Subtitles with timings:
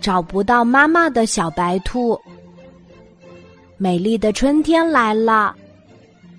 [0.00, 2.18] 找不到妈妈的小白兔。
[3.76, 5.54] 美丽的春天来了，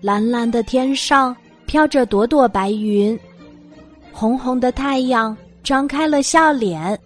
[0.00, 3.18] 蓝蓝的天上飘着朵朵白云，
[4.12, 6.98] 红红的太阳张开了笑脸。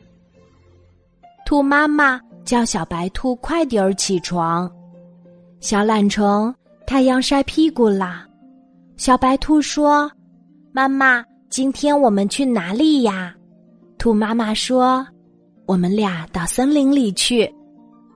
[1.45, 4.70] 兔妈妈叫小白兔快点儿起床，
[5.61, 6.54] 小懒虫，
[6.86, 8.27] 太阳晒屁股啦。
[8.96, 10.11] 小白兔说
[10.70, 13.34] ：“妈妈，今天我们去哪里呀？”
[13.98, 15.04] 兔妈妈说
[15.71, 17.48] ：“我们俩到森林里去。”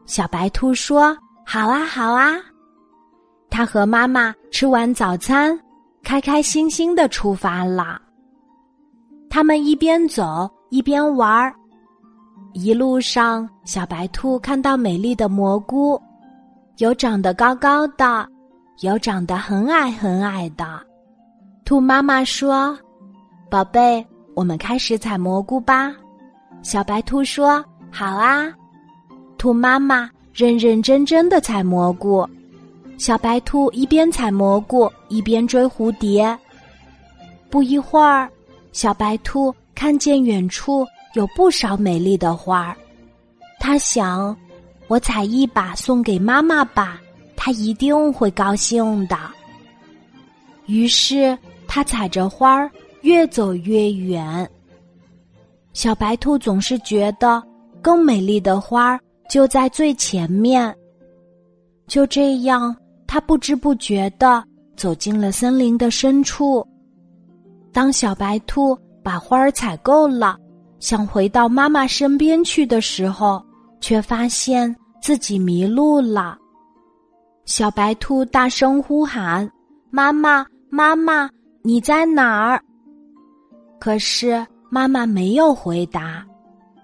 [0.07, 2.35] 小白兔说：“好啊，好啊。”
[3.49, 5.57] 他和妈妈吃完早餐，
[6.03, 8.03] 开开心心的出发了。
[9.31, 11.55] 他们一边走一边玩儿，
[12.55, 16.01] 一路上，小白兔看到美丽的蘑菇，
[16.79, 18.29] 有长得高高的。
[18.81, 20.65] 有长得很矮很矮的，
[21.65, 22.77] 兔妈妈说
[23.49, 25.95] ：“宝贝，我们开始采蘑菇吧。”
[26.65, 28.53] 小白兔说：“好啊。”
[29.39, 32.27] 兔妈妈认认真真的采蘑菇，
[32.97, 36.37] 小白兔一边采蘑菇一边追蝴蝶。
[37.51, 38.29] 不一会儿，
[38.73, 42.77] 小白兔看见远处有不少美丽的花儿，
[43.61, 44.35] 他想
[44.89, 46.99] ：“我采一把送给妈妈吧。”
[47.37, 49.19] 她一定会高兴的。
[50.65, 51.37] 于是
[51.69, 52.71] 他踩着花儿
[53.03, 54.49] 越走越远。
[55.75, 57.43] 小白兔总是觉得
[57.83, 60.75] 更美丽的花儿就在最前面。
[61.89, 62.75] 就这样，
[63.07, 64.43] 他不知不觉的
[64.77, 66.67] 走进了森林的深处。
[67.73, 70.39] 当小白兔把花儿采够了，
[70.79, 73.45] 想回到妈妈身边去的时候，
[73.81, 76.39] 却发现自己迷路了。
[77.47, 79.51] 小白兔大声呼喊
[79.91, 81.29] ：“妈妈，妈妈，
[81.63, 82.63] 你在哪儿？”
[83.79, 86.27] 可是妈妈没有回答。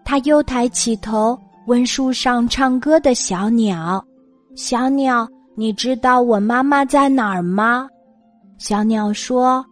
[0.05, 4.00] 他又抬起头问树上唱歌的小鸟
[4.55, 7.88] ：“小鸟，你知道我妈妈在哪儿吗？”
[8.59, 9.66] 小鸟说：“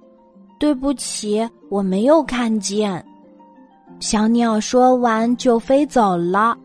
[0.59, 3.05] 对不起，我没有看见。”
[4.01, 6.59] 小鸟说完就飞走了。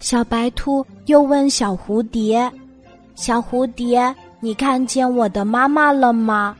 [0.00, 2.50] 小白兔又问小蝴蝶。
[3.14, 6.56] 小蝴蝶，你看见我的妈妈了吗？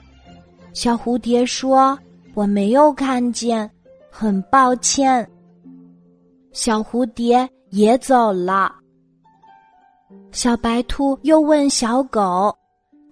[0.73, 1.99] 小蝴蝶说
[2.35, 3.69] ：“我没有看见，
[4.13, 5.27] 很抱歉。”
[6.53, 8.71] 小蝴蝶也走了。
[10.31, 12.55] 小白兔又问小狗：“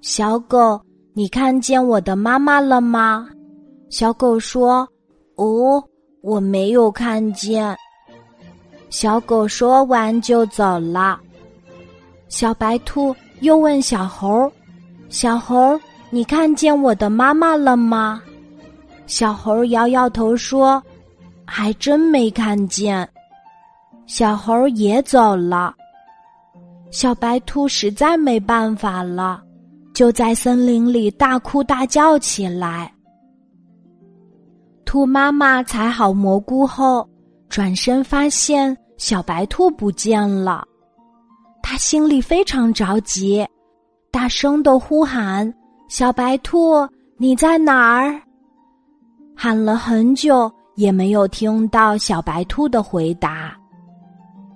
[0.03, 0.79] 小狗，
[1.15, 3.27] 你看见我的妈妈了吗？”
[3.89, 4.87] 小狗说
[5.37, 5.83] ：“哦，
[6.21, 7.75] 我没有看见。”
[8.91, 11.19] 小狗说完就走了。
[12.29, 13.17] 小白兔。
[13.41, 14.53] 又问小猴
[15.09, 15.81] ：“小猴，
[16.11, 18.23] 你看见我的妈妈了吗？”
[19.09, 20.83] 小猴摇摇头说
[21.53, 23.07] ：“还真没看见。”
[24.07, 25.75] 小猴也走了。
[26.91, 29.43] 小白兔实在没办法了，
[29.95, 32.93] 就在森林里大哭大叫起来。
[34.85, 37.09] 兔妈妈采好蘑菇后，
[37.49, 40.67] 转身发现小白兔不见了。
[41.63, 43.47] 他心里非常着急，
[44.11, 45.55] 大声的呼喊
[45.89, 48.21] ：“小白兔，你在哪儿？”
[49.37, 53.55] 喊了很久也没有听到小白兔的回答。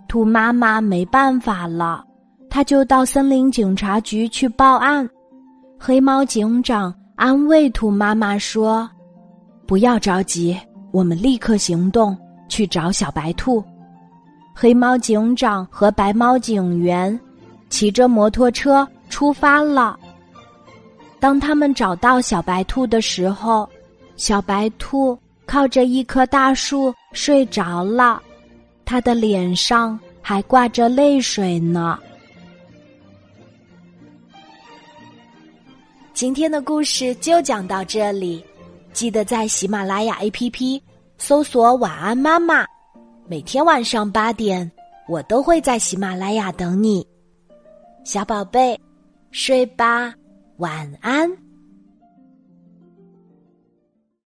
[0.09, 2.03] 兔妈妈没办法了，
[2.49, 5.07] 她就到森林警察局去报案。
[5.79, 8.89] 黑猫警长安慰兔妈妈说
[9.69, 10.59] ：“不要着急，
[10.93, 12.17] 我们立刻行动
[12.49, 13.63] 去找小白兔。”
[14.57, 17.21] 黑猫警长和白猫警员
[17.69, 19.99] 骑着摩托车出发了。
[21.21, 23.69] 当他们找到小白兔的时候，
[24.17, 28.23] 小白兔靠着一棵大树睡着了，
[28.85, 31.99] 他的脸上还挂着泪水呢。
[36.13, 38.45] 今天的故事就讲到这里，
[38.93, 40.81] 记得在喜马拉雅 APP
[41.19, 42.65] 搜索“晚安妈妈”。
[43.27, 44.71] 每天晚上八点，
[45.09, 47.07] 我都会在喜马拉雅等你，
[48.05, 48.79] 小宝贝，
[49.33, 50.15] 睡吧，
[50.59, 51.31] 晚安。